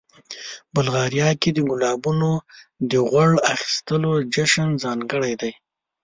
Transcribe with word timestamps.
بلغاریا 0.73 1.29
کې 1.41 1.49
د 1.53 1.59
ګلابونو 1.69 2.31
د 2.91 2.93
غوړ 3.09 3.31
اخیستلو 3.53 4.11
جشن 4.33 4.69
ځانګړی 4.83 5.33
دی. 5.41 5.51